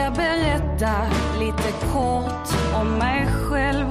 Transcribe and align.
ska 0.00 0.10
berätta 0.10 1.06
lite 1.40 1.72
kort 1.92 2.48
om 2.74 2.98
mig 2.98 3.26
själv. 3.42 3.86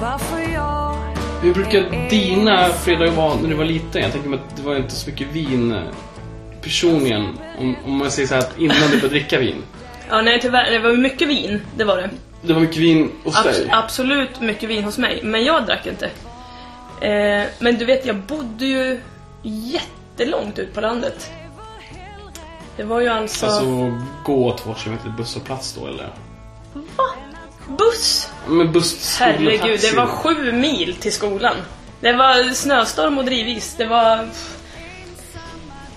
Varför 0.00 0.52
jag 0.52 0.96
Hur 1.42 1.54
brukar 1.54 2.08
dina 2.10 2.68
fredagar 2.68 3.12
vara 3.12 3.34
när 3.34 3.48
du 3.48 3.54
var 3.54 3.64
liten? 3.64 4.02
Jag 4.02 4.12
tänker 4.12 4.28
mig 4.28 4.38
att 4.38 4.56
det 4.56 4.62
var 4.62 4.76
inte 4.76 4.94
så 4.94 5.10
mycket 5.10 5.26
vin 5.32 5.72
eh, 5.72 5.82
personligen. 6.62 7.38
Om, 7.58 7.76
om 7.84 7.96
man 7.96 8.10
säger 8.10 8.28
så 8.28 8.34
här 8.34 8.42
att 8.42 8.58
innan 8.58 8.76
du 8.76 8.88
började 8.88 9.08
dricka 9.08 9.38
vin. 9.38 9.62
Ja, 10.08 10.22
nej 10.22 10.40
tyvärr, 10.42 10.70
det 10.70 10.78
var 10.78 10.92
mycket 10.96 11.28
vin, 11.28 11.60
det 11.76 11.84
var 11.84 11.96
det. 11.96 12.10
Det 12.42 12.52
var 12.52 12.60
mycket 12.60 12.76
vin 12.76 13.10
hos 13.24 13.36
Abs- 13.36 13.44
dig. 13.44 13.68
absolut 13.70 14.40
mycket 14.40 14.68
vin 14.68 14.84
hos 14.84 14.98
mig, 14.98 15.20
men 15.22 15.44
jag 15.44 15.66
drack 15.66 15.86
inte. 15.86 16.06
Eh, 17.06 17.46
men 17.58 17.78
du 17.78 17.84
vet, 17.84 18.06
jag 18.06 18.16
bodde 18.16 18.66
ju 18.66 19.00
jättelångt 19.42 20.58
ut 20.58 20.74
på 20.74 20.80
landet. 20.80 21.30
Det 22.76 22.84
var 22.84 23.00
ju 23.00 23.08
alltså... 23.08 23.46
Alltså 23.46 23.98
gå 24.24 24.56
två 24.58 24.74
kilometer 24.74 25.08
busshållplats 25.08 25.72
då 25.80 25.86
eller? 25.86 26.08
Va? 26.72 27.04
Buss? 27.78 28.30
Men 28.48 28.72
buss, 28.72 29.18
Herregud, 29.20 29.80
det 29.80 29.96
var 29.96 30.06
sju 30.06 30.52
mil 30.52 30.96
till 31.00 31.12
skolan. 31.12 31.54
Det 32.00 32.12
var 32.12 32.54
snöstorm 32.54 33.18
och 33.18 33.24
drivis. 33.24 33.74
Det 33.78 33.86
var... 33.86 34.28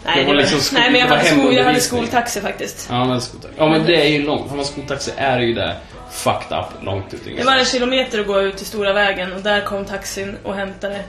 Nej, 0.06 0.24
Det 0.24 0.28
var 0.28 0.36
liksom 0.36 0.60
skol- 0.60 0.74
Nej 0.80 0.92
men 0.92 1.00
jag 1.02 1.08
hade, 1.08 1.24
skol, 1.24 1.54
jag 1.56 1.64
hade 1.64 1.80
skoltaxi 1.80 2.42
faktiskt. 2.42 2.88
Ja 2.90 3.06
men, 3.06 3.22
skoltaxi. 3.22 3.56
ja 3.58 3.70
men 3.70 3.86
det 3.86 3.96
är 4.06 4.10
ju 4.10 4.22
långt. 4.26 4.50
Har 4.50 4.56
man 4.56 4.66
skoltaxi 4.66 5.12
är 5.18 5.40
det 5.40 5.46
ju 5.46 5.54
där 5.54 5.80
fucked 6.12 6.58
up 6.58 6.84
långt 6.84 7.14
ut 7.14 7.22
Det 7.38 7.44
var 7.44 7.56
en 7.56 7.66
kilometer 7.66 8.20
att 8.20 8.28
gå 8.28 8.42
ut 8.42 8.58
till 8.58 8.66
stora 8.66 8.94
vägen 8.94 9.34
och 9.34 9.42
där 9.42 9.62
kom 9.62 9.86
taxin 9.86 10.38
och 10.44 10.56
hämtade. 10.56 11.04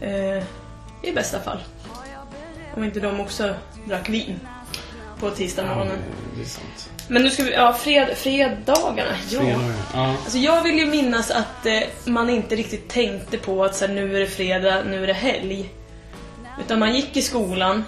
Eh, 0.00 0.44
I 1.02 1.12
bästa 1.14 1.40
fall. 1.40 1.58
Om 2.76 2.84
inte 2.84 3.00
de 3.00 3.20
också 3.20 3.54
drack 3.88 4.08
vin. 4.08 4.40
På 5.22 5.30
tisdag 5.30 5.66
morgonen. 5.66 5.98
Men 7.08 7.22
nu 7.22 7.30
ska 7.30 7.42
vi, 7.42 7.52
ja 7.52 7.72
fred, 7.72 8.16
fredagarna. 8.16 9.16
Ja. 9.30 9.40
Fredagar, 9.40 9.74
Ja. 9.94 10.08
Alltså 10.08 10.38
jag 10.38 10.62
vill 10.62 10.78
ju 10.78 10.86
minnas 10.86 11.30
att 11.30 11.66
eh, 11.66 11.80
man 12.04 12.30
inte 12.30 12.56
riktigt 12.56 12.88
tänkte 12.88 13.38
på 13.38 13.64
att 13.64 13.76
så 13.76 13.86
här, 13.86 13.94
nu 13.94 14.16
är 14.16 14.20
det 14.20 14.26
fredag, 14.26 14.82
nu 14.84 15.02
är 15.02 15.06
det 15.06 15.12
helg. 15.12 15.70
Utan 16.60 16.78
man 16.78 16.94
gick 16.94 17.16
i 17.16 17.22
skolan, 17.22 17.84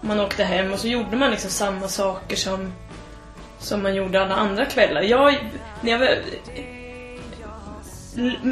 man 0.00 0.20
åkte 0.20 0.44
hem 0.44 0.72
och 0.72 0.78
så 0.78 0.88
gjorde 0.88 1.16
man 1.16 1.30
liksom 1.30 1.50
samma 1.50 1.88
saker 1.88 2.36
som, 2.36 2.72
som 3.58 3.82
man 3.82 3.94
gjorde 3.94 4.22
alla 4.22 4.34
andra 4.34 4.64
kvällar. 4.64 5.02
Jag, 5.02 5.34
när 5.80 5.92
jag 5.92 5.98
var 5.98 6.18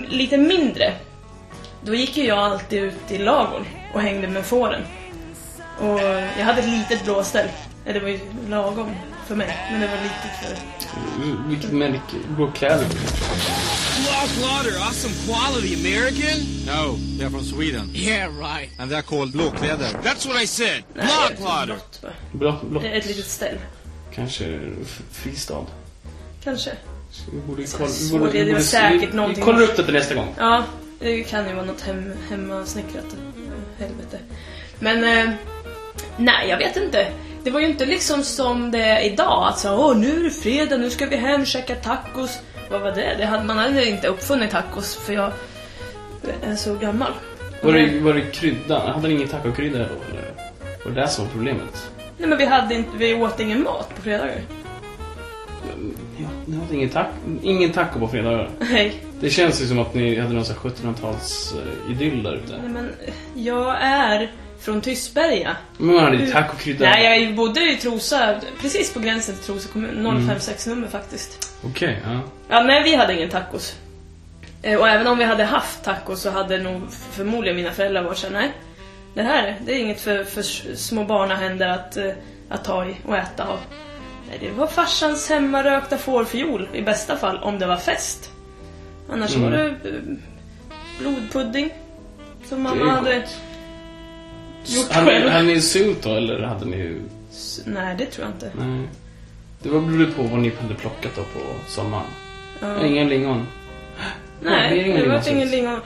lite 0.08 0.36
mindre, 0.38 0.92
då 1.82 1.94
gick 1.94 2.16
ju 2.16 2.24
jag 2.24 2.38
alltid 2.38 2.82
ut 2.82 3.10
i 3.10 3.18
ladugården 3.18 3.66
och 3.94 4.00
hängde 4.00 4.28
med 4.28 4.46
fåren. 4.46 4.82
Och 5.80 6.00
jag 6.38 6.44
hade 6.44 6.60
ett 6.60 6.68
litet 6.68 7.04
blåställ. 7.04 7.48
Ja, 7.86 7.92
Det 7.92 8.00
var 8.00 8.08
ju 8.08 8.18
lagom 8.48 8.94
för 9.26 9.34
mig, 9.36 9.56
men 9.70 9.80
det 9.80 9.86
var 9.86 9.96
litet 9.96 10.40
för 10.42 11.48
Vilket 11.48 11.72
märke? 11.72 12.16
Blå 12.36 12.50
kläder? 12.52 12.86
Block 13.98 14.30
Lauder, 14.40 14.78
awesome 14.80 15.14
quality, 15.26 15.74
American? 15.74 16.40
No, 16.66 16.96
they're 17.18 17.30
from 17.30 17.42
Sweden. 17.44 17.90
Yeah, 17.94 18.28
right. 18.38 18.70
And 18.80 18.92
they're 18.92 19.02
called 19.02 19.32
blåkläder. 19.32 19.88
That's 20.04 20.28
what 20.28 20.42
I 20.42 20.46
said. 20.46 20.82
Är 20.94 21.06
Lauder. 21.44 21.66
blått 21.66 22.02
bara. 22.02 22.12
Blå, 22.32 22.58
blå. 22.62 22.80
Ett 22.80 23.06
litet 23.06 23.26
ställ. 23.26 23.58
Kanske 24.14 24.60
fristad. 25.12 25.66
Kanske. 26.44 26.70
Vi 27.32 27.40
borde 27.40 27.66
Så 27.66 27.76
kolla, 27.76 27.90
så 27.90 28.18
borde, 28.18 28.44
det 28.44 28.52
var 28.52 28.60
säkert 28.60 29.12
vi, 29.12 29.16
någonting- 29.16 29.44
Vi 29.44 29.52
kollar 29.52 29.62
upp 29.62 29.76
det 29.76 29.84
till 29.84 29.94
nästa 29.94 30.14
gång. 30.14 30.34
Ja, 30.38 30.64
det 31.00 31.22
kan 31.22 31.48
ju 31.48 31.54
vara 31.54 31.64
något 31.66 31.80
hem, 31.80 32.12
hemmasnickrat. 32.30 33.04
Helvete. 33.78 34.18
Men, 34.78 35.04
eh, 35.28 35.34
nej 36.16 36.48
jag 36.48 36.58
vet 36.58 36.76
inte. 36.76 37.06
Det 37.46 37.52
var 37.52 37.60
ju 37.60 37.66
inte 37.66 37.86
liksom 37.86 38.22
som 38.22 38.70
det 38.70 38.78
är 38.78 39.12
idag. 39.12 39.48
Att 39.48 39.58
så, 39.58 39.76
åh 39.76 39.96
nu 39.96 40.20
är 40.20 40.24
det 40.24 40.30
fredag, 40.30 40.76
nu 40.76 40.90
ska 40.90 41.06
vi 41.06 41.16
hem 41.16 41.40
och 41.40 41.46
käka 41.46 41.74
tacos. 41.74 42.38
Vad 42.70 42.80
var 42.80 42.92
det? 42.92 43.14
det 43.18 43.26
hade, 43.26 43.44
man 43.44 43.58
hade 43.58 43.88
inte 43.88 44.08
uppfunnit 44.08 44.50
tacos 44.50 44.96
för 44.96 45.12
jag 45.12 45.32
är 46.42 46.56
så 46.56 46.74
gammal. 46.74 47.12
Var 47.62 47.72
det, 47.72 48.00
var 48.00 48.14
det 48.14 48.20
krydda? 48.20 48.92
Hade 48.92 49.08
ni 49.08 49.14
ingen 49.14 49.28
tacokrydda 49.28 49.78
då 49.78 49.84
eller? 49.84 50.34
Var 50.84 50.92
det 50.92 51.00
det 51.00 51.08
som 51.08 51.24
var 51.24 51.32
problemet? 51.32 51.90
Nej 52.18 52.28
men 52.28 52.38
vi 52.38 52.44
hade 52.44 52.74
inte, 52.74 52.90
vi 52.96 53.14
åt 53.14 53.40
ingen 53.40 53.62
mat 53.62 53.94
på 53.96 54.02
fredagar. 54.02 54.40
Ja, 56.18 56.28
ni 56.46 56.56
hade 56.56 56.74
ingen, 56.74 56.88
taco, 56.88 57.10
ingen 57.42 57.72
taco 57.72 57.98
på 57.98 58.08
fredagar. 58.08 58.50
Nej. 58.58 58.94
Det 59.20 59.30
känns 59.30 59.62
ju 59.62 59.66
som 59.66 59.78
att 59.78 59.94
ni 59.94 60.20
hade 60.20 60.34
någon 60.34 60.44
sån 60.44 60.56
här 60.62 60.70
1700-tals 60.70 61.54
eh, 61.54 61.92
idyll 61.92 62.22
där 62.22 62.34
ute. 62.34 62.58
Nej 62.62 62.70
men, 62.70 62.90
jag 63.34 63.76
är 63.80 64.30
från 64.66 64.80
Tystberga. 64.80 65.56
Men 65.78 65.94
man 65.94 66.04
hade 66.04 66.16
ju 66.16 66.30
tacokrydda. 66.30 66.84
Nej, 66.90 67.24
jag 67.24 67.34
bodde 67.34 67.60
i 67.72 67.76
Trosa, 67.76 68.40
precis 68.60 68.92
på 68.94 69.00
gränsen 69.00 69.34
till 69.34 69.44
Trosa 69.44 69.68
kommun. 69.72 70.26
056 70.28 70.66
nummer 70.66 70.88
faktiskt. 70.88 71.52
Okej, 71.64 72.02
ja. 72.04 72.20
Ja, 72.48 72.62
nej, 72.62 72.82
vi 72.84 72.94
hade 72.94 73.14
ingen 73.14 73.28
tacos. 73.28 73.76
Eh, 74.62 74.78
Och 74.80 74.88
även 74.88 75.06
om 75.06 75.18
vi 75.18 75.24
hade 75.24 75.44
haft 75.44 75.84
tacos 75.84 76.20
så 76.22 76.30
hade 76.30 76.58
nog 76.58 76.82
förmodligen 77.12 77.56
mina 77.56 77.70
föräldrar 77.72 78.02
varit 78.02 78.18
såhär, 78.18 78.32
nej. 78.34 78.52
Det 79.14 79.22
här, 79.22 79.56
det 79.66 79.72
är 79.72 79.78
inget 79.78 80.00
för, 80.00 80.24
för 80.24 80.42
små 80.76 81.04
barnahänder 81.04 81.68
att, 81.68 81.96
eh, 81.96 82.10
att 82.48 82.64
ta 82.64 82.86
i 82.86 82.96
och 83.06 83.16
äta 83.16 83.44
av. 83.44 83.58
Nej, 84.28 84.38
det 84.40 84.50
var 84.50 84.66
farsans 84.66 85.28
hemmarökta 85.28 85.98
fårfiol 85.98 86.68
i 86.72 86.82
bästa 86.82 87.16
fall, 87.16 87.38
om 87.38 87.58
det 87.58 87.66
var 87.66 87.76
fest. 87.76 88.30
Annars 89.12 89.34
Mm. 89.36 89.50
var 89.50 89.58
det 89.58 89.66
eh, 89.66 89.94
blodpudding. 90.98 91.70
Som 92.48 92.62
mamma 92.62 92.90
hade 92.90 93.14
gott. 93.20 93.36
Gjort 94.66 94.92
Hade, 94.92 95.06
själv. 95.06 95.30
hade 95.30 95.44
ni 95.44 95.60
sylt 95.60 96.02
då 96.02 96.14
eller 96.14 96.42
hade 96.42 96.64
ni. 96.64 96.96
S- 97.32 97.60
Nej, 97.66 97.94
det 97.98 98.06
tror 98.06 98.26
jag 98.26 98.34
inte. 98.34 98.50
Nej. 98.66 98.80
Det 99.62 99.68
var 99.68 99.80
berodde 99.80 100.06
på 100.12 100.22
vad 100.22 100.38
ni 100.40 100.52
hade 100.60 100.74
plockat 100.74 101.12
då 101.16 101.22
på 101.22 101.40
sommaren. 101.68 102.04
Ja. 102.60 102.86
Ingen 102.86 103.08
lingon. 103.08 103.46
Nej, 104.42 104.70
det 104.70 104.80
är 104.80 104.84
ingen 104.84 105.00
det 105.02 105.08
var 105.08 105.28
ingen 105.28 105.50
lingon. 105.50 105.80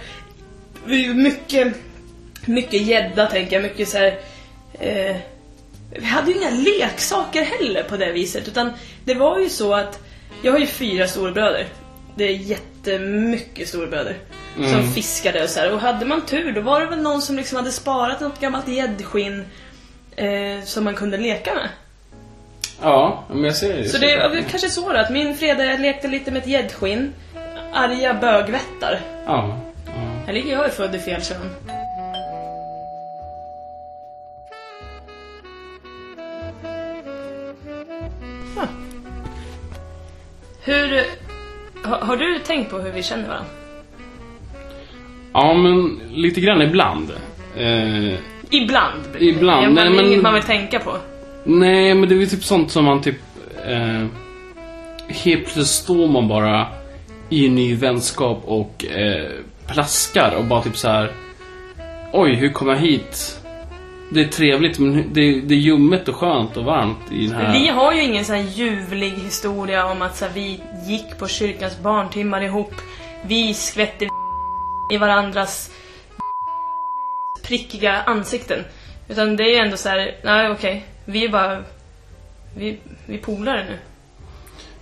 Är 0.86 1.14
Mycket, 1.14 1.74
mycket 2.46 2.82
gädda 2.82 3.26
tänker 3.26 3.56
jag. 3.56 3.62
Mycket 3.62 3.88
så 3.88 3.98
här, 3.98 4.18
eh, 4.72 5.16
Vi 5.98 6.04
hade 6.04 6.30
ju 6.30 6.36
inga 6.36 6.50
leksaker 6.50 7.42
heller 7.42 7.82
på 7.82 7.96
det 7.96 8.12
viset. 8.12 8.48
Utan 8.48 8.70
det 9.04 9.14
var 9.14 9.38
ju 9.38 9.48
så 9.48 9.74
att 9.74 9.98
jag 10.42 10.52
har 10.52 10.58
ju 10.58 10.66
fyra 10.66 11.06
storebröder. 11.08 11.66
Det 12.16 12.24
är 12.24 12.32
jättemycket 12.36 13.68
storebröder. 14.52 14.72
Som 14.72 14.80
Mm. 14.80 14.92
fiskade 14.92 15.42
och 15.42 15.50
så 15.50 15.60
här. 15.60 15.72
Och 15.72 15.80
hade 15.80 16.06
man 16.06 16.20
tur 16.26 16.52
då 16.52 16.60
var 16.60 16.80
det 16.80 16.86
väl 16.86 17.02
någon 17.02 17.22
som 17.22 17.36
liksom 17.36 17.56
hade 17.56 17.72
sparat 17.72 18.20
något 18.20 18.40
gammalt 18.40 18.68
gäddskinn. 18.68 19.44
Eh, 20.16 20.64
som 20.64 20.84
man 20.84 20.94
kunde 20.94 21.16
leka 21.16 21.54
med. 21.54 21.68
Ja, 22.82 23.24
men 23.30 23.44
jag 23.44 23.56
ser 23.56 23.76
det. 23.76 23.88
Så 23.88 23.98
det 23.98 24.10
är 24.12 24.42
kanske 24.50 24.68
så 24.68 24.92
då, 24.92 24.98
att 24.98 25.10
min 25.10 25.36
fredag 25.36 25.64
jag 25.64 25.80
lekte 25.80 26.08
lite 26.08 26.30
med 26.30 26.42
ett 26.42 26.48
gäddskinn. 26.48 27.14
Arga 27.72 28.14
bögvättar. 28.14 29.00
Ja. 29.26 29.58
ja. 30.26 30.32
Ligger 30.32 30.52
jag 30.52 30.64
är 30.64 30.68
född 30.68 30.94
i 30.94 30.98
fel 30.98 31.22
kön. 31.22 31.50
Hur... 40.64 41.04
Har, 41.84 41.98
har 41.98 42.16
du 42.16 42.38
tänkt 42.38 42.70
på 42.70 42.78
hur 42.78 42.92
vi 42.92 43.02
känner 43.02 43.28
varandra? 43.28 43.50
Ja, 45.32 45.54
men 45.54 46.00
lite 46.12 46.40
grann 46.40 46.62
ibland. 46.62 47.10
Eh, 47.56 48.14
Ibland. 48.50 49.02
Ibland. 49.18 49.62
Man, 49.66 49.74
nej, 49.74 49.90
men- 49.90 50.06
inget 50.06 50.22
man 50.22 50.34
vill 50.34 50.42
tänka 50.42 50.78
på. 50.78 50.96
nej, 51.44 51.94
men 51.94 52.08
det 52.08 52.14
är 52.14 52.18
väl 52.18 52.30
typ 52.30 52.44
sånt 52.44 52.70
som 52.70 52.84
man 52.84 53.02
typ... 53.02 53.16
Eh, 53.68 54.06
helt 55.08 55.42
plötsligt 55.44 55.66
står 55.66 56.08
man 56.08 56.28
bara 56.28 56.66
i 57.28 57.46
en 57.46 57.54
ny 57.54 57.74
vänskap 57.74 58.42
och 58.44 58.84
eh, 58.84 59.30
plaskar 59.66 60.34
och 60.38 60.44
bara 60.44 60.62
typ 60.62 60.76
så 60.76 60.88
här. 60.88 61.12
Oj, 62.12 62.34
hur 62.34 62.48
kom 62.52 62.68
jag 62.68 62.76
hit? 62.76 63.36
Det 64.12 64.20
är 64.20 64.24
trevligt, 64.28 64.78
men 64.78 64.92
det, 65.12 65.40
det 65.40 65.54
är 65.54 65.58
ljummet 65.58 66.08
och 66.08 66.16
skönt 66.16 66.56
och 66.56 66.64
varmt 66.64 67.12
i 67.12 67.26
den 67.26 67.36
här... 67.36 67.52
Vi 67.52 67.68
har 67.68 67.92
ju 67.92 68.02
ingen 68.02 68.24
sån 68.24 68.36
här 68.36 68.42
ljuvlig 68.42 69.10
historia 69.10 69.86
om 69.86 70.02
att 70.02 70.16
så 70.16 70.24
här, 70.24 70.32
vi 70.34 70.60
gick 70.88 71.18
på 71.18 71.28
kyrkans 71.28 71.78
barntimmar 71.82 72.40
ihop. 72.42 72.74
Vi 73.22 73.54
skvätte 73.54 74.04
i 74.90 74.96
varandras 74.96 75.70
prickiga 77.42 78.02
ansikten. 78.02 78.64
Utan 79.08 79.36
det 79.36 79.42
är 79.42 79.48
ju 79.48 79.56
ändå 79.56 79.76
så 79.76 79.88
här, 79.88 80.14
nej 80.22 80.50
okej, 80.50 80.84
vi 81.04 81.24
är 81.24 81.28
bara... 81.28 81.62
Vi, 82.56 82.78
vi 83.06 83.18
polare 83.18 83.64
nu. 83.64 83.78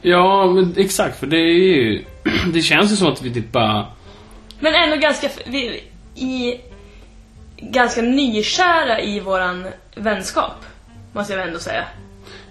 Ja, 0.03 0.47
men 0.47 0.75
exakt, 0.77 1.21
för 1.21 1.27
det 1.27 1.37
är 1.37 1.55
ju... 1.55 2.05
Det 2.53 2.63
känns 2.63 2.93
ju 2.93 2.97
som 2.97 3.13
att 3.13 3.23
vi 3.23 3.35
typ 3.35 3.53
bara... 3.53 3.87
Men 4.61 4.75
ändå 4.75 4.97
ganska... 4.97 5.29
Vi, 5.47 5.85
i, 6.15 6.61
ganska 7.57 8.03
nykära 8.03 9.01
i 9.01 9.21
våran 9.21 9.67
vänskap. 9.95 10.65
Måste 11.13 11.33
jag 11.33 11.47
ändå 11.47 11.59
säga. 11.59 11.85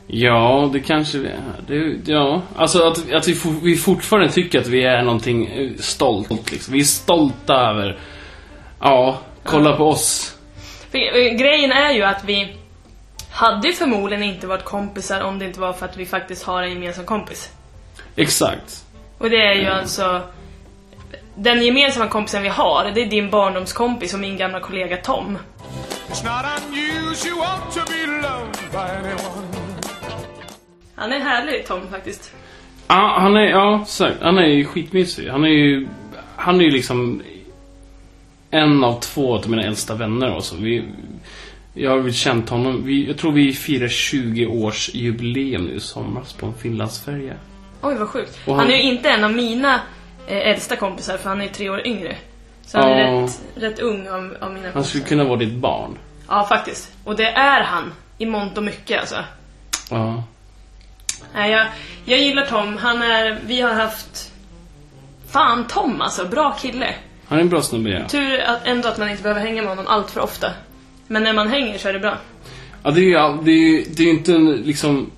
Ja, 0.08 0.70
det 0.74 0.80
kanske 0.80 1.18
vi 1.18 1.28
är. 1.28 1.42
Det, 1.68 2.12
ja, 2.12 2.42
alltså 2.56 2.88
att, 2.88 3.14
att 3.14 3.28
vi, 3.28 3.36
for, 3.36 3.52
vi 3.64 3.76
fortfarande 3.76 4.32
tycker 4.32 4.60
att 4.60 4.68
vi 4.68 4.84
är 4.84 5.02
någonting 5.02 5.46
eh, 5.48 5.72
stolt. 5.80 6.52
Liksom. 6.52 6.74
Vi 6.74 6.80
är 6.80 6.84
stolta 6.84 7.54
över... 7.54 7.98
Ja, 8.80 9.20
kolla 9.44 9.76
på 9.76 9.88
oss. 9.90 10.38
För, 10.92 10.98
eh, 10.98 11.34
grejen 11.34 11.72
är 11.72 11.92
ju 11.92 12.04
att 12.04 12.24
vi 12.26 12.56
hade 13.32 13.68
ju 13.68 13.74
förmodligen 13.74 14.24
inte 14.24 14.48
varit 14.48 14.64
kompisar 14.64 15.22
om 15.22 15.40
det 15.40 15.46
inte 15.46 15.60
var 15.60 15.74
för 15.74 15.86
att 15.86 15.98
vi 15.98 16.06
faktiskt 16.06 16.44
har 16.44 16.64
en 16.64 16.70
gemensam 16.70 17.06
kompis. 17.06 17.52
Exakt. 18.16 18.86
Och 19.18 19.30
det 19.30 19.42
är 19.42 19.54
ju 19.54 19.68
alltså... 19.68 20.22
Den 21.36 21.66
gemensamma 21.66 22.08
kompisen 22.08 22.44
vi 22.44 22.50
har, 22.50 22.92
det 22.96 23.02
är 23.02 23.06
din 23.06 23.30
barndomskompis 23.30 24.14
och 24.14 24.20
min 24.20 24.38
gamla 24.38 24.60
kollega 24.60 24.98
Tom. 24.98 25.38
It's 26.10 26.24
not 26.24 26.46
unusual 26.68 27.60
to 27.74 27.80
be 27.92 28.06
loved 28.22 28.72
by 28.72 28.78
anyone. 28.78 29.67
Han 30.98 31.14
är 31.14 31.20
härlig 31.20 31.66
Tom 31.68 31.82
faktiskt. 31.92 32.34
Ja, 32.88 33.16
han 33.20 33.36
är, 33.36 33.42
ja, 33.50 33.86
han 34.22 34.38
är 34.38 34.46
ju 34.48 34.66
skitmysig. 34.66 35.28
Han 35.30 35.44
är 35.44 35.50
ju, 35.50 35.88
han 36.36 36.60
är 36.62 36.66
ju 36.66 36.72
liksom 36.72 37.22
en 38.52 38.84
av 38.84 39.00
två 39.00 39.36
av 39.36 39.50
mina 39.50 39.64
äldsta 39.64 39.96
vänner 39.96 40.36
också. 40.38 40.56
Vi, 40.56 40.84
jag 41.74 41.92
har 41.92 41.98
väl 41.98 42.14
känt 42.14 42.50
honom, 42.50 42.86
vi, 42.86 43.08
jag 43.08 43.18
tror 43.18 43.32
vi 43.32 43.54
firar 43.54 43.88
20 43.88 44.46
års 44.46 44.90
jubileum 44.94 45.66
nu 45.66 45.74
i 45.74 45.80
somras 45.80 46.34
på 46.34 46.46
en 46.46 46.54
Finlandsfärja. 46.54 47.34
Oj 47.82 47.96
vad 47.96 48.08
sjukt. 48.08 48.40
Han, 48.46 48.56
han- 48.56 48.70
är 48.72 48.76
ju 48.76 48.82
inte 48.82 49.10
en 49.10 49.24
av 49.24 49.32
mina 49.34 49.74
eh, 50.28 50.38
äldsta 50.38 50.76
kompisar 50.76 51.18
för 51.18 51.30
han 51.30 51.42
är 51.42 51.46
ju 51.46 51.52
tre 51.52 51.70
år 51.70 51.88
yngre. 51.88 52.16
Så 52.66 52.78
han 52.78 52.90
är 52.92 53.22
rätt, 53.22 53.42
rätt 53.56 53.80
ung 53.80 54.08
av, 54.08 54.16
av 54.16 54.24
mina 54.24 54.40
Han 54.42 54.52
kompisar. 54.74 54.84
skulle 54.84 55.04
kunna 55.04 55.24
vara 55.24 55.36
ditt 55.40 55.54
barn. 55.54 55.98
Ja 56.28 56.46
faktiskt. 56.50 56.94
Och 57.04 57.16
det 57.16 57.28
är 57.30 57.64
han. 57.64 57.94
I 58.18 58.26
mångt 58.26 58.58
och 58.58 58.64
mycket 58.64 59.00
alltså. 59.00 59.16
Ja. 59.92 60.24
Nej, 61.38 61.52
jag, 61.52 61.68
jag 62.06 62.20
gillar 62.20 62.46
Tom. 62.46 62.78
Han 62.78 63.02
är, 63.02 63.40
vi 63.46 63.62
har 63.62 63.74
haft... 63.74 64.32
Fan 65.30 65.68
Tom 65.68 66.02
alltså, 66.02 66.26
bra 66.26 66.52
kille. 66.62 66.96
Han 67.28 67.38
är 67.38 67.42
en 67.42 67.50
bra 67.50 67.62
snubbe, 67.62 67.90
ja. 67.90 68.08
Tur 68.08 68.40
att, 68.40 68.68
ändå 68.68 68.88
att 68.90 68.98
man 68.98 69.10
inte 69.10 69.24
behöver 69.24 69.42
hänga 69.42 69.62
med 69.62 69.70
honom 69.70 69.88
allt 69.88 70.12
för 70.12 70.22
ofta. 70.22 70.52
Men 71.08 71.24
när 71.24 71.34
man 71.34 71.48
hänger 71.50 71.78
så 71.78 71.90
är 71.90 71.94
det 71.94 72.00
bra. 72.00 72.18
Ja, 72.84 72.92
det 72.92 73.00
är 73.02 73.04
ju 73.04 73.42
det 73.44 73.52
är, 73.52 73.56
ju- 73.56 73.84
det 73.96 74.04
är 74.04 74.10
inte 74.10 74.32
en, 74.34 74.52
liksom... 74.56 75.12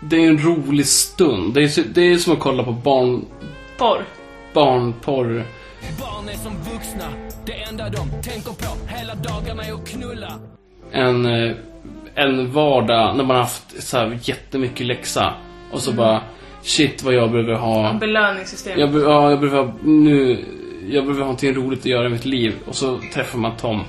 Det 0.00 0.16
är 0.16 0.28
en 0.28 0.38
rolig 0.38 0.86
stund. 0.86 1.54
Det 1.54 1.62
är, 1.62 1.84
det 1.94 2.00
är 2.02 2.18
som 2.18 2.32
att 2.32 2.40
kolla 2.40 2.62
på 2.64 2.72
barn, 2.72 3.24
Porr. 3.78 4.04
barnporr. 4.52 5.44
Barn 6.00 6.28
är 6.28 6.36
som 6.36 6.52
vuxna, 6.72 7.08
det 7.46 7.52
enda 7.52 7.88
de 7.90 8.10
tänker 8.22 8.50
på 8.52 8.76
hela 8.88 9.14
dagarna 9.14 9.64
är 9.64 9.72
att 9.72 9.88
knulla. 9.88 10.38
En, 10.94 11.26
eh, 11.26 11.52
en 12.14 12.52
vardag 12.52 13.16
när 13.16 13.24
man 13.24 13.36
har 13.36 13.42
haft 13.42 13.82
så 13.82 13.98
här 13.98 14.18
jättemycket 14.22 14.86
läxa. 14.86 15.34
Och 15.70 15.80
så 15.80 15.92
bara, 15.92 16.20
shit 16.62 17.02
vad 17.02 17.14
jag 17.14 17.30
behöver 17.30 17.54
ha. 17.54 17.92
Belöningssystem. 17.92 18.80
Jag, 18.80 18.94
ja, 18.94 19.30
jag 19.30 19.40
behöver 19.40 19.62
ha, 19.62 19.74
nu, 19.82 20.44
jag 20.88 21.04
behöver 21.04 21.20
ha 21.20 21.26
någonting 21.26 21.54
roligt 21.54 21.80
att 21.80 21.86
göra 21.86 22.06
i 22.06 22.10
mitt 22.10 22.24
liv. 22.24 22.54
Och 22.66 22.74
så 22.74 23.00
träffar 23.14 23.38
man 23.38 23.56
Tom. 23.56 23.80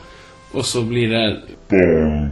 Och 0.51 0.65
så 0.65 0.81
blir 0.81 1.09
det... 1.09 1.25
Eh, 1.69 2.29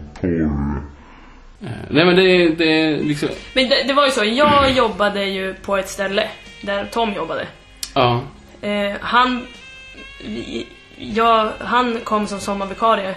Nej 1.89 2.05
men 2.05 2.15
det 2.15 2.23
är, 2.23 2.49
det 2.49 2.97
liksom, 2.97 3.29
Men 3.53 3.69
det, 3.69 3.83
det 3.87 3.93
var 3.93 4.05
ju 4.05 4.11
så, 4.11 4.23
jag 4.25 4.71
jobbade 4.71 5.25
ju 5.25 5.53
på 5.53 5.77
ett 5.77 5.89
ställe 5.89 6.27
där 6.61 6.85
Tom 6.85 7.13
jobbade. 7.13 7.47
ja. 7.93 8.21
Eh, 8.61 8.93
han, 9.01 9.41
jag, 10.97 11.51
han 11.59 11.99
kom 12.03 12.27
som 12.27 12.39
sommarvikarie 12.39 13.15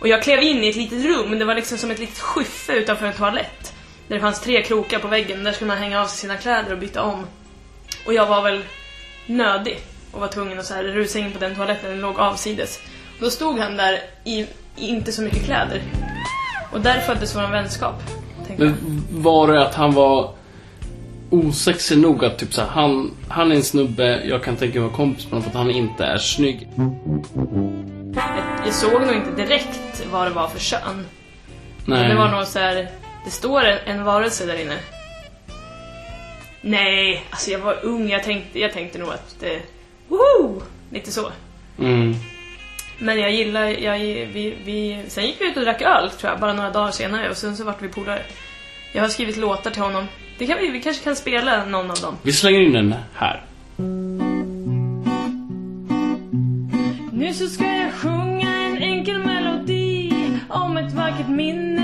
och 0.00 0.08
jag 0.08 0.22
klev 0.22 0.42
in 0.42 0.64
i 0.64 0.68
ett 0.68 0.76
litet 0.76 1.04
rum, 1.04 1.38
det 1.38 1.44
var 1.44 1.54
liksom 1.54 1.78
som 1.78 1.90
ett 1.90 1.98
litet 1.98 2.18
skyffe 2.18 2.72
utanför 2.72 3.06
en 3.06 3.12
toalett. 3.12 3.74
Där 4.08 4.14
det 4.14 4.20
fanns 4.20 4.40
tre 4.40 4.62
krokar 4.62 4.98
på 4.98 5.08
väggen, 5.08 5.44
där 5.44 5.52
skulle 5.52 5.68
man 5.68 5.78
hänga 5.78 6.00
av 6.00 6.06
sig 6.06 6.18
sina 6.18 6.36
kläder 6.36 6.72
och 6.72 6.78
byta 6.78 7.02
om. 7.02 7.26
Och 8.06 8.14
jag 8.14 8.26
var 8.26 8.42
väl 8.42 8.62
nödig 9.26 9.78
och 10.12 10.20
var 10.20 10.28
tvungen 10.28 10.58
att 10.58 10.66
så 10.66 10.74
här 10.74 10.84
rusa 10.84 11.18
in 11.18 11.32
på 11.32 11.38
den 11.38 11.54
toaletten, 11.54 11.90
den 11.90 12.00
låg 12.00 12.18
avsides. 12.18 12.80
Då 13.20 13.30
stod 13.30 13.58
han 13.58 13.76
där 13.76 14.00
i, 14.24 14.40
i 14.40 14.46
inte 14.76 15.12
så 15.12 15.22
mycket 15.22 15.44
kläder. 15.44 15.82
Och 16.72 16.80
där 16.80 17.00
föddes 17.00 17.36
vår 17.36 17.50
vänskap. 17.50 18.02
Men 18.56 18.74
var 19.10 19.52
det 19.52 19.66
att 19.66 19.74
han 19.74 19.94
var 19.94 20.34
osexig 21.30 21.98
nog 21.98 22.24
att 22.24 22.38
typ 22.38 22.54
så 22.54 22.60
här, 22.60 22.68
han, 22.68 23.14
han 23.28 23.52
är 23.52 23.56
en 23.56 23.62
snubbe, 23.62 24.22
jag 24.24 24.44
kan 24.44 24.56
tänka 24.56 24.78
mig 24.78 24.88
vara 24.88 24.96
kompis 24.96 25.24
med 25.24 25.30
honom 25.30 25.42
för 25.42 25.50
att 25.50 25.56
han 25.56 25.70
inte 25.70 26.04
är 26.04 26.18
snygg. 26.18 26.68
Jag 28.68 28.74
såg 28.74 29.02
nog 29.02 29.14
inte 29.14 29.30
direkt 29.30 30.06
vad 30.12 30.26
det 30.26 30.30
var 30.30 30.48
för 30.48 30.58
kön. 30.58 31.06
Nej. 31.84 32.08
Det 32.08 32.14
var 32.14 32.28
nog 32.28 32.46
så 32.46 32.58
här, 32.58 32.88
det 33.24 33.30
står 33.30 33.64
en, 33.64 33.78
en 33.86 34.04
varelse 34.04 34.46
där 34.46 34.60
inne. 34.60 34.78
Nej, 36.60 37.24
alltså 37.30 37.50
jag 37.50 37.58
var 37.58 37.78
ung, 37.82 38.08
jag 38.08 38.22
tänkte, 38.24 38.60
jag 38.60 38.72
tänkte 38.72 38.98
nog 38.98 39.08
att 39.08 39.36
det... 39.40 39.60
Woho! 40.08 40.62
Lite 40.90 41.12
så. 41.12 41.32
Mm. 41.78 42.14
Men 42.98 43.20
jag 43.20 43.32
gillar, 43.32 43.66
jag, 43.66 43.98
vi, 43.98 44.58
vi, 44.64 45.04
sen 45.08 45.26
gick 45.26 45.40
vi 45.40 45.44
ut 45.44 45.56
och 45.56 45.62
drack 45.62 45.82
öl 45.82 46.10
tror 46.10 46.32
jag, 46.32 46.40
bara 46.40 46.52
några 46.52 46.70
dagar 46.70 46.90
senare 46.90 47.30
och 47.30 47.36
sen 47.36 47.56
så 47.56 47.64
vart 47.64 47.82
vi 47.82 47.88
polare. 47.88 48.22
Jag 48.92 49.02
har 49.02 49.08
skrivit 49.08 49.36
låtar 49.36 49.70
till 49.70 49.82
honom. 49.82 50.04
Det 50.38 50.46
kan 50.46 50.58
vi, 50.58 50.70
vi 50.70 50.82
kanske 50.82 51.04
kan 51.04 51.16
spela 51.16 51.64
någon 51.64 51.90
av 51.90 51.96
dem. 51.96 52.16
Vi 52.22 52.32
slänger 52.32 52.60
in 52.60 52.72
den 52.72 52.94
här. 53.14 53.44
Nu 57.12 57.34
så 57.34 57.46
ska 57.46 57.64
jag 57.64 57.92
sjunga 57.92 58.37
ett 60.78 60.92
vackert 60.92 61.28
minne. 61.28 61.77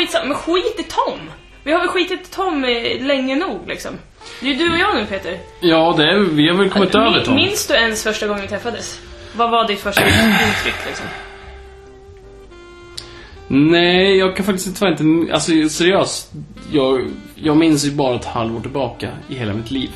Skitsamma, 0.00 0.24
men 0.24 0.36
skit 0.36 0.80
i 0.80 0.82
Tom! 0.82 1.30
Vi 1.64 1.72
har 1.72 1.78
väl 1.80 1.88
skitit 1.88 2.20
i 2.20 2.30
Tom 2.30 2.64
eh, 2.64 3.06
länge 3.06 3.36
nog 3.36 3.68
liksom. 3.68 3.98
Det 4.40 4.46
är 4.46 4.50
ju 4.52 4.58
du 4.58 4.72
och 4.72 4.78
jag 4.78 4.94
nu 4.96 5.06
Peter. 5.06 5.38
Ja, 5.60 5.94
det 5.96 6.04
är, 6.04 6.18
vi 6.18 6.48
har 6.48 6.56
väl 6.56 6.70
kommit 6.70 6.94
över 6.94 7.10
Min- 7.10 7.24
Tom. 7.24 7.34
Minns 7.34 7.66
du 7.66 7.74
ens 7.74 8.02
första 8.02 8.26
gången 8.26 8.42
vi 8.42 8.48
träffades? 8.48 9.00
Vad 9.36 9.50
var 9.50 9.68
ditt 9.68 9.80
första 9.80 10.02
intryck 10.02 10.86
liksom? 10.86 11.06
Nej, 13.48 14.16
jag 14.16 14.36
kan 14.36 14.46
faktiskt 14.46 14.78
tyvärr 14.78 15.02
inte... 15.02 15.34
Alltså 15.34 15.68
seriöst. 15.68 16.30
Jag, 16.72 17.10
jag 17.34 17.56
minns 17.56 17.84
ju 17.84 17.90
bara 17.90 18.16
ett 18.16 18.24
halvår 18.24 18.60
tillbaka 18.60 19.10
i 19.28 19.34
hela 19.34 19.54
mitt 19.54 19.70
liv. 19.70 19.90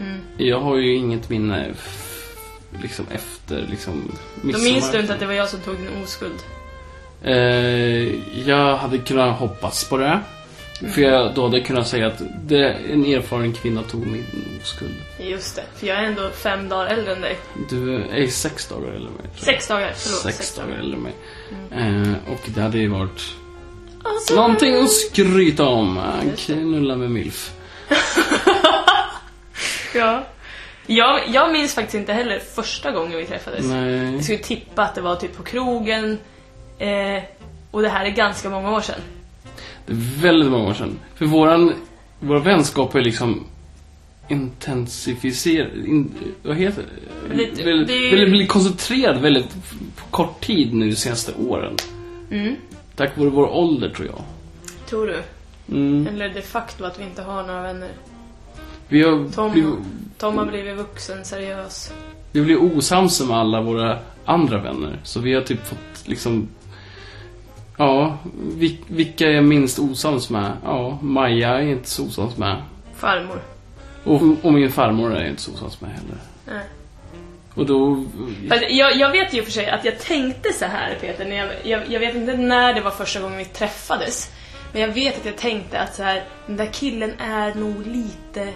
Mm. 0.00 0.20
Jag 0.36 0.60
har 0.60 0.76
ju 0.76 0.94
inget 0.96 1.30
minne 1.30 1.74
liksom 2.82 3.06
efter 3.10 3.66
liksom 3.70 4.12
Då 4.42 4.58
minns 4.58 4.92
du 4.92 5.00
inte 5.00 5.12
att 5.12 5.20
det 5.20 5.26
var 5.26 5.32
jag 5.32 5.48
som 5.48 5.60
tog 5.60 5.76
din 5.76 6.02
oskuld? 6.04 6.38
Eh, 7.22 8.14
jag 8.48 8.76
hade 8.76 8.98
kunnat 8.98 9.38
hoppas 9.38 9.84
på 9.88 9.96
det. 9.96 10.20
För 10.94 11.00
jag, 11.02 11.34
då 11.34 11.42
hade 11.42 11.60
kunnat 11.60 11.88
säga 11.88 12.06
att 12.06 12.22
det, 12.42 12.68
en 12.72 13.04
erfaren 13.06 13.52
kvinna 13.52 13.82
tog 13.82 14.06
min 14.06 14.24
oskuld. 14.62 14.94
Just 15.20 15.56
det, 15.56 15.62
för 15.76 15.86
jag 15.86 15.98
är 15.98 16.02
ändå 16.02 16.30
fem 16.30 16.68
dagar 16.68 16.86
äldre 16.86 17.12
än 17.12 17.20
dig. 17.20 17.38
Du 17.70 18.02
är 18.04 18.26
sex 18.26 18.68
dagar 18.68 18.88
äldre 18.92 19.08
än 19.08 19.14
mig. 19.14 19.26
Sex 19.36 19.68
dagar, 19.68 19.92
förlåt. 19.96 20.20
Sex 20.34 20.54
dagar 20.54 20.76
äldre 20.78 20.96
än 20.96 21.02
mig. 21.02 21.14
Eh, 21.72 22.32
och 22.32 22.40
det 22.54 22.60
hade 22.60 22.78
ju 22.78 22.88
varit 22.88 23.22
Alltså, 24.02 24.34
någonting 24.34 24.74
att 24.82 24.90
skryta 24.92 25.66
om. 25.66 26.00
Knulla 26.36 26.96
med 26.96 27.10
milf. 27.10 27.52
Ja. 29.94 30.24
Jag, 30.86 31.20
jag 31.28 31.52
minns 31.52 31.74
faktiskt 31.74 31.94
inte 31.94 32.12
heller 32.12 32.38
första 32.38 32.90
gången 32.90 33.18
vi 33.18 33.26
träffades. 33.26 33.64
Nej. 33.64 34.14
Jag 34.14 34.24
skulle 34.24 34.38
tippa 34.38 34.82
att 34.82 34.94
det 34.94 35.00
var 35.00 35.16
typ 35.16 35.36
på 35.36 35.42
krogen. 35.42 36.18
Eh, 36.78 37.22
och 37.70 37.82
det 37.82 37.88
här 37.88 38.04
är 38.04 38.10
ganska 38.10 38.50
många 38.50 38.72
år 38.76 38.80
sedan. 38.80 39.00
Det 39.86 39.92
är 39.92 40.22
väldigt 40.22 40.50
många 40.50 40.68
år 40.68 40.74
sedan. 40.74 40.98
För 41.14 41.26
våran, 41.26 41.72
våra 42.20 42.38
vänskap 42.38 42.94
är 42.94 43.00
liksom 43.00 43.46
intensificerad, 44.28 45.76
in, 45.86 46.10
vad 46.42 46.56
heter 46.56 46.82
det? 47.28 47.34
Lite- 47.36 47.62
väldigt, 47.64 47.88
det 47.88 48.10
väldigt, 48.10 48.28
väldigt 48.28 48.48
koncentrerad 48.48 49.20
väldigt 49.20 49.56
kort 50.10 50.40
tid 50.40 50.74
nu 50.74 50.90
de 50.90 50.96
senaste 50.96 51.32
åren. 51.48 51.76
Mm. 52.30 52.56
Tack 52.96 53.16
vare 53.18 53.28
vår 53.28 53.46
ålder 53.46 53.88
tror 53.90 54.06
jag. 54.08 54.22
Tror 54.88 55.06
du? 55.06 55.22
Mm. 55.76 56.06
Eller 56.06 56.28
de 56.28 56.42
facto 56.42 56.84
att 56.84 57.00
vi 57.00 57.04
inte 57.04 57.22
har 57.22 57.42
några 57.46 57.62
vänner. 57.62 57.88
Vi 58.88 59.02
har 59.02 59.28
Tom, 59.34 59.52
blivit, 59.52 59.74
Tom 60.18 60.38
har 60.38 60.46
blivit 60.46 60.76
vuxen, 60.76 61.24
seriös. 61.24 61.92
vi 62.32 62.42
blir 62.42 62.62
osams 62.76 63.20
med 63.28 63.36
alla 63.36 63.60
våra 63.60 63.98
andra 64.24 64.62
vänner. 64.62 64.98
Så 65.04 65.20
vi 65.20 65.34
har 65.34 65.42
typ 65.42 65.66
fått 65.66 66.08
liksom 66.08 66.48
Ja, 67.78 68.18
vil- 68.34 68.84
vilka 68.86 69.26
är 69.26 69.30
jag 69.30 69.44
minst 69.44 69.78
osams 69.78 70.30
med? 70.30 70.52
Ja, 70.64 70.98
Maja 71.02 71.48
är 71.48 71.62
inte 71.62 71.88
så 71.88 72.04
osams 72.04 72.36
med. 72.36 72.62
Farmor. 72.96 73.42
Och, 74.04 74.22
och 74.42 74.52
min 74.52 74.72
farmor 74.72 75.16
är 75.16 75.28
inte 75.28 75.42
så 75.42 75.52
osams 75.52 75.80
med 75.80 75.90
heller. 75.90 76.16
Nej. 76.46 76.64
Och 77.54 77.66
då... 77.66 78.04
Fast 78.48 78.62
Jag, 78.70 78.96
jag 78.96 79.10
vet 79.10 79.32
ju 79.34 79.42
för 79.42 79.50
sig 79.52 79.70
att 79.70 79.84
jag 79.84 79.98
tänkte 80.00 80.52
så 80.52 80.64
här 80.64 80.94
Peter, 81.00 81.24
när 81.24 81.36
jag, 81.36 81.48
jag, 81.64 81.82
jag 81.92 82.00
vet 82.00 82.14
inte 82.14 82.36
när 82.36 82.74
det 82.74 82.80
var 82.80 82.90
första 82.90 83.20
gången 83.20 83.38
vi 83.38 83.44
träffades. 83.44 84.30
Men 84.72 84.82
jag 84.82 84.88
vet 84.88 85.16
att 85.16 85.24
jag 85.26 85.36
tänkte 85.36 85.80
att 85.80 85.94
så 85.94 86.02
här, 86.02 86.24
den 86.46 86.56
där 86.56 86.66
killen 86.72 87.12
är 87.18 87.54
nog 87.54 87.86
lite, 87.86 88.52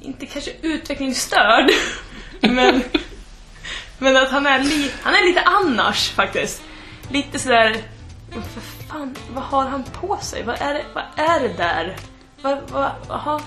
inte 0.00 0.26
kanske 0.26 0.50
utvecklingsstörd, 0.62 1.70
men, 2.40 2.82
men 3.98 4.16
att 4.16 4.30
han 4.30 4.46
är, 4.46 4.58
li, 4.62 4.90
han 5.02 5.14
är 5.14 5.26
lite 5.26 5.40
annars 5.42 6.10
faktiskt. 6.10 6.62
Lite 7.10 7.38
sådär, 7.38 7.76
vad 8.54 8.64
fan, 8.88 9.16
vad 9.34 9.44
har 9.44 9.64
han 9.64 9.84
på 9.84 10.18
sig? 10.22 10.42
Vad 10.42 10.56
är 10.60 10.74
det, 10.74 10.84
vad 10.94 11.04
är 11.16 11.40
det 11.40 11.54
där? 11.56 11.96
Vad, 12.42 12.58
vad, 12.72 12.90
aha. 13.08 13.40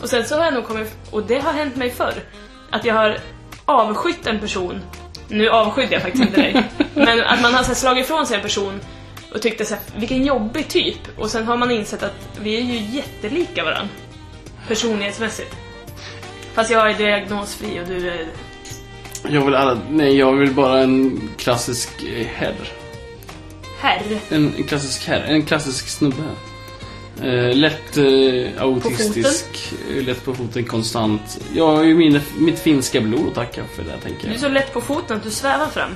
Och 0.00 0.10
sen 0.10 0.24
så 0.24 0.36
har 0.36 0.44
jag 0.44 0.54
nog 0.54 0.66
kommit, 0.66 0.96
och 1.10 1.22
det 1.22 1.38
har 1.38 1.52
hänt 1.52 1.76
mig 1.76 1.90
förr, 1.90 2.14
att 2.70 2.84
jag 2.84 2.94
har 2.94 3.18
avskytt 3.64 4.26
en 4.26 4.40
person. 4.40 4.80
Nu 5.28 5.48
avskydde 5.48 5.92
jag 5.92 6.02
faktiskt 6.02 6.24
inte 6.24 6.40
dig. 6.40 6.64
Men 6.94 7.20
att 7.20 7.42
man 7.42 7.54
har 7.54 7.62
så 7.62 7.68
här, 7.68 7.74
slagit 7.74 8.04
ifrån 8.04 8.26
sig 8.26 8.36
en 8.36 8.42
person 8.42 8.80
och 9.34 9.42
tyckte 9.42 9.64
så 9.64 9.74
här, 9.74 9.82
vilken 9.96 10.24
jobbig 10.24 10.68
typ. 10.68 11.18
Och 11.18 11.30
sen 11.30 11.46
har 11.46 11.56
man 11.56 11.70
insett 11.70 12.02
att 12.02 12.38
vi 12.40 12.56
är 12.56 12.60
ju 12.60 12.96
jättelika 12.96 13.64
varandra. 13.64 13.88
Personlighetsmässigt. 14.68 15.56
Fast 16.54 16.70
jag 16.70 16.90
är 16.90 16.94
diagnosfri 16.94 17.80
och 17.80 17.88
du 17.88 18.08
är... 18.10 18.26
Jag 19.28 19.44
vill 19.44 19.54
alla... 19.54 19.78
Nej, 19.90 20.16
jag 20.16 20.32
vill 20.32 20.54
bara 20.54 20.80
en 20.80 21.20
klassisk 21.36 22.02
eh, 22.02 22.26
herr. 22.26 22.54
Herr. 23.80 24.02
En, 24.30 24.52
en 24.56 24.64
klassisk 24.64 25.06
herr. 25.08 25.20
En 25.24 25.42
klassisk 25.42 25.88
snubbe. 25.88 26.22
Eh, 27.22 27.54
lätt 27.56 27.96
eh, 27.96 28.62
autistisk. 28.62 29.72
eh, 29.96 30.04
Lätt 30.04 30.24
på 30.24 30.34
foten 30.34 30.64
konstant. 30.64 31.38
Jag 31.54 31.76
har 31.76 31.82
ju 31.84 31.94
min, 31.94 32.20
mitt 32.38 32.58
finska 32.58 33.00
blod 33.00 33.28
att 33.28 33.34
tacka 33.34 33.62
för 33.76 33.82
det, 33.84 33.96
tänker 34.02 34.22
Du 34.22 34.28
är 34.28 34.32
jag. 34.32 34.40
så 34.40 34.48
lätt 34.48 34.72
på 34.72 34.80
foten 34.80 35.16
att 35.16 35.22
du 35.22 35.30
svävar 35.30 35.66
fram. 35.66 35.90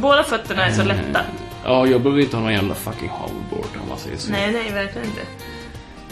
Båda 0.00 0.22
fötterna 0.24 0.66
är 0.66 0.72
så 0.72 0.84
lätta. 0.84 1.20
Ja, 1.64 1.86
jag 1.86 2.00
behöver 2.02 2.22
inte 2.22 2.36
ha 2.36 2.42
någon 2.42 2.52
jävla 2.52 2.74
fucking 2.74 3.08
hoverboard 3.08 3.70
om 3.82 3.88
man 3.88 3.98
säger 3.98 4.16
så. 4.16 4.32
Nej, 4.32 4.52
nej, 4.52 4.72
verkligen 4.72 5.06
inte. 5.06 5.20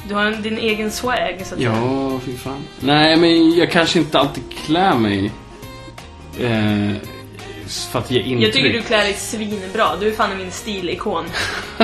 Du 0.09 0.15
har 0.15 0.25
en, 0.25 0.43
din 0.43 0.59
egen 0.59 0.91
swag, 0.91 1.37
så 1.39 1.55
att 1.55 1.61
säga. 1.61 1.75
Ja, 1.83 2.21
fy 2.25 2.37
fan. 2.37 2.65
Nej, 2.81 3.17
men 3.17 3.51
jag 3.55 3.71
kanske 3.71 3.99
inte 3.99 4.19
alltid 4.19 4.43
klär 4.67 4.95
mig 4.95 5.33
eh, 6.41 6.91
för 7.69 7.99
att 7.99 8.11
ge 8.11 8.21
intryck. 8.21 8.49
Jag 8.49 8.53
tycker 8.53 8.73
du 8.73 8.83
klär 8.83 8.99
dig 8.99 9.15
svinbra. 9.15 9.97
Du 10.01 10.09
är 10.09 10.13
fan 10.13 10.39
min 10.39 10.51
stilikon. 10.51 11.25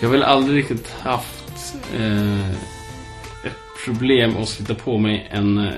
Jag 0.00 0.08
har 0.08 0.12
väl 0.12 0.22
aldrig 0.22 0.58
riktigt 0.58 0.94
haft 1.00 1.74
eh, 1.96 2.50
ett 3.44 3.84
problem 3.84 4.36
att 4.36 4.48
slita 4.48 4.74
på 4.74 4.98
mig 4.98 5.28
en 5.30 5.58
eh, 5.58 5.72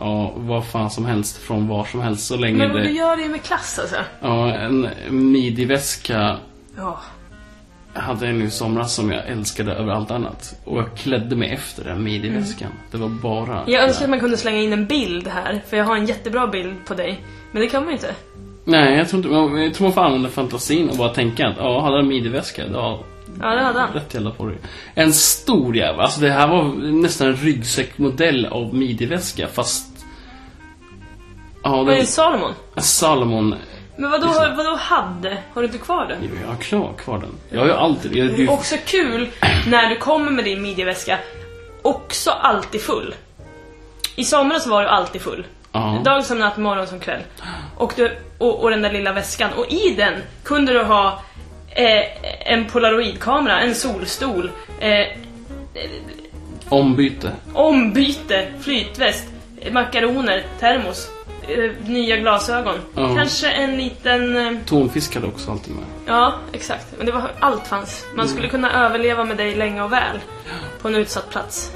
ja, 0.00 0.32
vad 0.36 0.66
fan 0.66 0.90
som 0.90 1.04
helst 1.04 1.36
från 1.36 1.68
var 1.68 1.84
som 1.84 2.00
helst 2.00 2.26
så 2.26 2.36
länge 2.36 2.58
Men 2.58 2.76
det... 2.76 2.82
du 2.82 2.90
gör 2.90 3.16
det 3.16 3.22
ju 3.22 3.28
med 3.28 3.42
klass 3.42 3.78
alltså. 3.78 3.96
Ja, 4.20 4.54
en 4.54 4.88
midjeväska 5.08 6.38
Ja. 6.76 7.00
Hade 7.94 8.26
en 8.26 8.42
i 8.42 8.50
somras 8.50 8.94
som 8.94 9.10
jag 9.10 9.28
älskade 9.28 9.72
över 9.72 9.92
allt 9.92 10.10
annat. 10.10 10.60
Och 10.64 10.78
jag 10.78 10.96
klädde 10.96 11.36
mig 11.36 11.50
efter 11.50 11.84
den 11.84 12.02
midjeväskan. 12.02 12.70
Det 12.90 12.96
var 12.96 13.08
bara... 13.08 13.58
Mm. 13.60 13.72
Jag 13.72 13.84
önskar 13.84 14.04
att 14.04 14.10
man 14.10 14.20
kunde 14.20 14.36
slänga 14.36 14.60
in 14.60 14.72
en 14.72 14.86
bild 14.86 15.28
här, 15.28 15.62
för 15.68 15.76
jag 15.76 15.84
har 15.84 15.96
en 15.96 16.06
jättebra 16.06 16.46
bild 16.46 16.74
på 16.86 16.94
dig. 16.94 17.20
Men 17.52 17.62
det 17.62 17.68
kan 17.68 17.82
man 17.82 17.88
ju 17.88 17.94
inte. 17.94 18.14
Nej, 18.64 18.98
jag 18.98 19.08
tror 19.08 19.24
inte... 19.24 19.60
Jag 19.62 19.74
tror 19.74 19.86
man 19.86 19.94
får 19.94 20.02
använda 20.02 20.28
fantasin 20.28 20.88
och 20.88 20.96
bara 20.96 21.14
tänka 21.14 21.48
att 21.48 21.56
ja, 21.58 21.80
hade 21.80 21.98
en 21.98 22.08
midjeväska, 22.08 22.66
ja, 22.72 23.04
Ja, 23.40 23.54
det 23.54 23.62
hade 23.62 23.80
han. 23.80 23.92
Rätt 23.92 24.14
jävla 24.14 24.30
på 24.30 24.46
det. 24.46 24.56
En 24.94 25.12
stor 25.12 25.76
jävel. 25.76 26.00
Alltså 26.00 26.20
det 26.20 26.30
här 26.30 26.48
var 26.48 26.64
nästan 26.92 27.28
en 27.28 27.36
ryggsäckmodell 27.36 28.46
av 28.46 28.74
midjeväska 28.74 29.46
fast... 29.46 30.06
Ja, 31.62 31.76
Var 31.76 31.84
det 31.84 31.96
den, 31.96 32.06
Salomon? 32.06 32.52
Salomon. 32.76 33.54
Men 33.98 34.10
vadå, 34.10 34.26
vadå 34.56 34.76
hade? 34.76 35.38
Har 35.54 35.62
du 35.62 35.66
inte 35.66 35.78
kvar 35.78 36.06
den? 36.06 36.18
Jo, 36.22 36.30
jag 36.42 36.48
har 36.48 36.56
klar, 36.56 36.92
kvar 36.98 37.18
den. 37.18 37.30
Jag 37.50 37.60
har 37.60 37.66
ju 37.66 37.72
alltid... 37.72 38.16
Jag, 38.16 38.36
Det 38.36 38.42
är 38.42 38.50
också 38.50 38.76
kul 38.86 39.28
när 39.66 39.88
du 39.88 39.96
kommer 39.96 40.30
med 40.30 40.44
din 40.44 40.62
midjeväska, 40.62 41.18
också 41.82 42.30
alltid 42.30 42.80
full. 42.82 43.14
I 44.16 44.24
somras 44.24 44.66
var 44.66 44.82
du 44.82 44.88
alltid 44.88 45.20
full. 45.22 45.46
ja. 45.72 46.00
Dag 46.04 46.24
som 46.24 46.38
natt, 46.38 46.56
morgon 46.56 46.86
som 46.86 47.00
kväll. 47.00 47.20
Och, 47.76 47.92
du, 47.96 48.16
och, 48.38 48.62
och 48.62 48.70
den 48.70 48.82
där 48.82 48.92
lilla 48.92 49.12
väskan. 49.12 49.50
Och 49.56 49.66
i 49.72 49.94
den 49.96 50.14
kunde 50.44 50.72
du 50.72 50.82
ha 50.82 51.22
eh, 51.70 52.52
en 52.52 52.64
polaroidkamera, 52.66 53.60
en 53.60 53.74
solstol, 53.74 54.50
eh, 54.80 55.06
Ombyte. 56.68 57.32
ombyte, 57.54 58.46
flytväst, 58.60 59.24
makaroner, 59.70 60.42
termos, 60.60 61.08
eh, 61.48 61.88
nya 61.88 62.16
glasögon. 62.16 62.74
Ja. 62.94 63.14
Kanske 63.16 63.50
en 63.50 63.76
liten... 63.76 64.36
Eh, 64.36 64.52
Tonfisk 64.66 65.14
hade 65.14 65.26
också 65.26 65.50
alltid 65.50 65.74
med. 65.74 65.84
ja, 66.06 66.34
exakt. 66.52 66.86
Men 66.96 67.06
det 67.06 67.12
var 67.12 67.30
allt 67.40 67.66
fanns. 67.66 68.04
Man 68.14 68.28
skulle 68.28 68.48
kunna 68.48 68.86
överleva 68.86 69.24
med 69.24 69.36
dig 69.36 69.54
länge 69.54 69.82
och 69.82 69.92
väl. 69.92 70.18
På 70.82 70.88
en 70.88 70.94
utsatt 70.94 71.30
plats. 71.30 71.72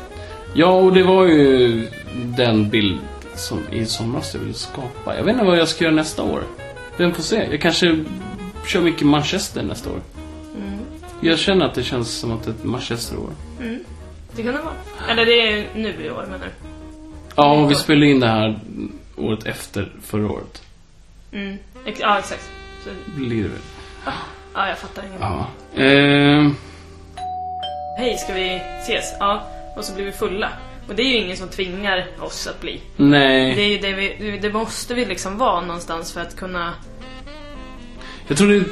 Ja, 0.54 0.66
och 0.72 0.92
det 0.94 1.02
var 1.02 1.24
ju 1.24 1.88
den 2.36 2.70
bild 2.70 2.98
som 3.34 3.58
i 3.72 3.86
somras 3.86 4.34
jag 4.34 4.40
ville 4.40 4.54
skapa. 4.54 5.16
Jag 5.16 5.24
vet 5.24 5.32
inte 5.32 5.44
vad 5.44 5.58
jag 5.58 5.68
ska 5.68 5.84
göra 5.84 5.94
nästa 5.94 6.22
år. 6.22 6.42
Vem 6.96 7.12
får 7.14 7.22
se? 7.22 7.48
Jag 7.50 7.60
kanske 7.60 8.04
kör 8.66 8.80
mycket 8.80 9.06
Manchester 9.06 9.62
nästa 9.62 9.90
år. 9.90 10.00
Jag 11.20 11.38
känner 11.38 11.66
att 11.66 11.74
det 11.74 11.82
känns 11.82 12.10
som 12.18 12.32
att 12.32 12.44
det 12.44 12.50
är 12.50 12.54
ett 12.54 12.64
Manchester-år. 12.64 13.30
Det 14.36 14.42
kan 14.42 14.52
det 14.52 14.60
vara. 14.62 14.74
Eller 15.10 15.26
det 15.26 15.32
är 15.52 15.66
nu 15.74 15.94
i 16.04 16.10
år 16.10 16.22
menar 16.22 16.38
du? 16.38 16.68
Ja, 17.36 17.66
vi 17.66 17.74
spelade 17.74 18.06
in 18.06 18.20
det 18.20 18.26
här 18.26 18.60
året 19.26 19.46
efter 19.46 19.92
förra 20.02 20.30
året. 20.30 20.62
Mm. 21.32 21.58
Ja, 22.00 22.18
exakt. 22.18 22.50
Så, 22.84 22.90
Blir 23.16 23.42
det 23.42 23.48
väl. 23.48 23.58
ja, 24.54 24.68
jag 24.68 24.78
fattar 24.78 25.02
inget. 25.02 25.20
Ja. 25.20 25.48
Eh, 25.82 26.50
Hej, 27.98 28.16
ska 28.18 28.32
vi 28.34 28.60
ses? 28.82 29.04
Ja. 29.20 29.46
Och 29.76 29.84
så 29.84 29.94
blir 29.94 30.04
vi 30.04 30.12
fulla. 30.12 30.48
Och 30.88 30.94
det 30.94 31.02
är 31.02 31.06
ju 31.06 31.16
ingen 31.16 31.36
som 31.36 31.48
tvingar 31.48 32.06
oss 32.20 32.46
att 32.46 32.60
bli. 32.60 32.80
Det, 32.96 33.04
nej. 33.04 33.50
är 33.50 33.68
ju 33.68 33.78
det, 33.78 33.92
vi, 33.92 34.38
det 34.38 34.52
måste 34.52 34.94
vi 34.94 35.04
liksom 35.04 35.38
vara 35.38 35.60
någonstans 35.60 36.12
för 36.12 36.20
att 36.20 36.36
kunna... 36.36 36.74
Jag 38.28 38.38
tror 38.38 38.48
det, 38.48 38.64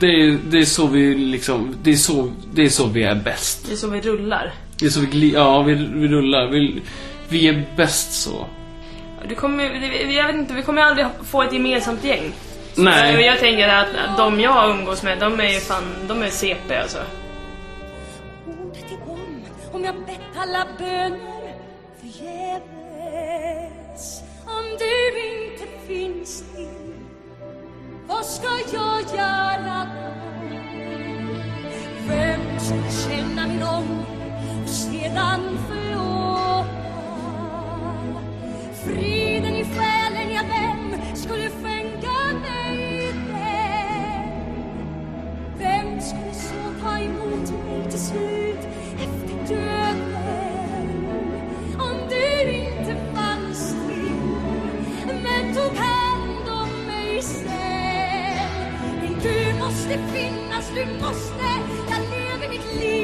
det, 0.00 0.06
är, 0.06 0.38
det 0.50 0.58
är 0.58 0.64
så 0.64 0.86
vi 0.86 1.14
liksom... 1.14 1.76
Det 1.82 1.90
är 1.90 1.96
så, 1.96 2.32
det 2.52 2.62
är 2.62 2.68
så 2.68 2.86
vi 2.86 3.02
är 3.02 3.14
bäst. 3.14 3.66
Det 3.66 3.72
är 3.72 3.76
så 3.76 3.88
vi 3.90 4.00
rullar. 4.00 4.52
Det 4.78 4.86
är 4.86 4.90
så 4.90 5.00
vi 5.00 5.32
Ja, 5.32 5.62
vi, 5.62 5.74
vi 5.74 6.08
rullar. 6.08 6.46
Vi, 6.46 6.82
vi 7.28 7.48
är 7.48 7.64
bäst 7.76 8.12
så. 8.12 8.46
Du 9.28 9.34
kommer, 9.34 9.64
jag 10.12 10.26
vet 10.26 10.36
inte, 10.36 10.54
vi 10.54 10.62
kommer 10.62 10.82
aldrig 10.82 11.06
få 11.24 11.42
ett 11.42 11.52
gemensamt 11.52 12.04
gäng. 12.04 12.32
Nej. 12.76 13.12
Jag, 13.12 13.22
jag 13.22 13.38
tänker 13.38 13.68
att 13.68 14.16
de 14.16 14.40
jag 14.40 14.70
umgås 14.70 15.02
med, 15.02 15.18
de 15.18 15.40
är 15.40 15.48
ju 15.48 15.60
fan, 15.60 15.84
de 16.08 16.22
är 16.22 16.30
CP 16.30 16.76
alltså. 16.76 16.98
om 19.72 19.84
jag 19.84 19.94
bett 19.94 20.36
alla 20.36 20.66
böner 20.78 21.54
förgäves 22.00 22.42
Om 24.46 24.64
du 24.78 25.08
inte 25.32 25.64
finns 25.86 26.44
till 26.56 26.94
Vad 28.08 28.26
ska 28.26 28.48
jag 28.72 29.00
göra 29.18 29.56
då? 29.64 29.86
Vem 32.08 32.40
ska 32.58 32.74
känna 33.08 33.46
min 33.46 33.62
ånger 33.62 34.06
och 34.62 34.68
sedan 34.68 35.58
förlåta? 35.68 36.01
måste 59.92 60.12
finnas, 60.18 60.70
du 60.74 61.04
måste. 61.04 61.44
Jag 61.90 62.00
lever 62.00 62.48
mitt 62.48 62.80
liv 62.80 63.01